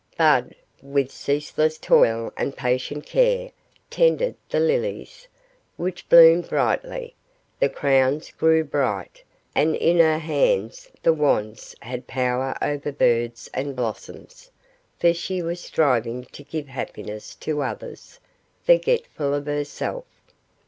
[0.17, 3.51] Bud, with ceaseless toil and patient care,
[3.91, 5.27] tended the lilies,
[5.77, 7.13] which bloomed brightly,
[7.59, 9.21] the crowns grew bright,
[9.53, 14.49] and in her hands the wands had power over birds and blossoms,
[14.97, 18.19] for she was striving to give happiness to others,
[18.65, 20.05] forgetful of herself.